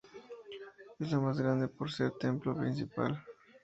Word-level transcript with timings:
Es 0.97 1.11
la 1.11 1.19
más 1.19 1.37
grande 1.39 1.67
por 1.67 1.91
ser 1.91 2.07
el 2.07 2.17
templo 2.17 2.57
principal. 2.57 3.23